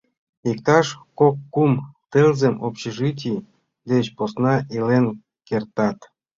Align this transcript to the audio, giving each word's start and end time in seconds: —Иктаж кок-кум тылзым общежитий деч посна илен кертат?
—Иктаж 0.49 0.87
кок-кум 1.19 1.71
тылзым 2.11 2.55
общежитий 2.67 3.37
деч 3.89 4.05
посна 4.17 4.55
илен 4.75 5.05
кертат? 5.47 5.97